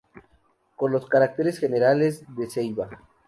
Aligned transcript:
Con 0.77 0.91
los 0.93 1.05
caracteres 1.05 1.59
generales 1.59 2.25
de 2.35 2.49
"Ceiba". 2.49 2.89